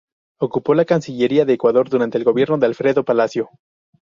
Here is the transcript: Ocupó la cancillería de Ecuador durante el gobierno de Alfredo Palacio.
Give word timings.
Ocupó 0.39 0.73
la 0.73 0.85
cancillería 0.85 1.45
de 1.45 1.53
Ecuador 1.53 1.87
durante 1.87 2.17
el 2.17 2.23
gobierno 2.23 2.57
de 2.57 2.65
Alfredo 2.65 3.05
Palacio. 3.05 3.51